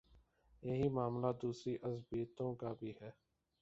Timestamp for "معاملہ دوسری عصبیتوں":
0.89-2.53